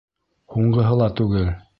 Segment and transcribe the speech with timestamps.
[0.55, 1.51] Һуңғыһы ла түгел.